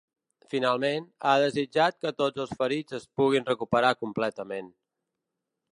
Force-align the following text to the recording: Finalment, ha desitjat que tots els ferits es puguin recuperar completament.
Finalment, 0.53 1.03
ha 1.27 1.33
desitjat 1.43 1.99
que 2.05 2.13
tots 2.23 2.43
els 2.45 2.57
ferits 2.63 2.99
es 3.01 3.07
puguin 3.21 3.47
recuperar 3.53 3.93
completament. 4.05 4.73